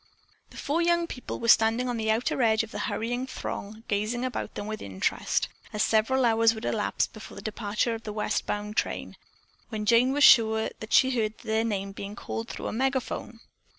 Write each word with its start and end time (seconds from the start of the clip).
The 0.49 0.57
four 0.57 0.81
young 0.81 1.05
people 1.05 1.39
were 1.39 1.47
standing 1.47 1.87
on 1.87 1.95
the 1.97 2.09
outer 2.09 2.41
edge 2.41 2.63
of 2.63 2.71
the 2.71 2.79
hurrying 2.89 3.27
throng, 3.27 3.83
gazing 3.87 4.25
about 4.25 4.55
them 4.55 4.65
with 4.65 4.81
interest 4.81 5.47
(as 5.73 5.83
several 5.83 6.25
hours 6.25 6.55
would 6.55 6.65
elapse 6.65 7.05
before 7.05 7.35
the 7.35 7.43
departure 7.43 7.93
of 7.93 8.01
the 8.01 8.11
west 8.11 8.47
bound 8.47 8.75
train), 8.77 9.15
when 9.69 9.85
Jane 9.85 10.11
was 10.11 10.23
sure 10.23 10.71
that 10.79 10.91
she 10.93 11.11
heard 11.11 11.37
their 11.43 11.63
name 11.63 11.91
being 11.91 12.15
called 12.15 12.47
through 12.49 12.65
a 12.65 12.73
megaphone. 12.73 13.41